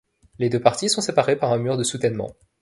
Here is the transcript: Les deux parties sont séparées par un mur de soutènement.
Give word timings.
Les 0.39 0.49
deux 0.49 0.59
parties 0.59 0.89
sont 0.89 0.99
séparées 0.99 1.35
par 1.35 1.51
un 1.51 1.59
mur 1.59 1.77
de 1.77 1.83
soutènement. 1.83 2.35